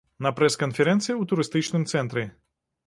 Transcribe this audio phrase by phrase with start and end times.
[0.25, 2.27] На прэс-канферэнцыі ў турыстычным цэнтры.